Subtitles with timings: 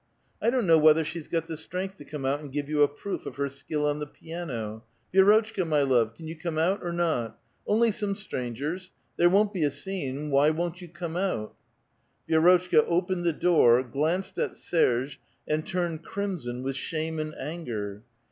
[0.41, 2.87] "I don't know whether she's got the strength to come out and give you a
[2.87, 6.91] proof of her skill on the piano.— Vi^rotchka, my love, can you come out or
[6.91, 7.37] not?
[7.67, 11.53] Only some strangers— there won't be a scene— why won't you come out?"
[12.27, 18.01] Vi^rotchka opened the door, glanced at Serge, and turned crimson with shame and anger.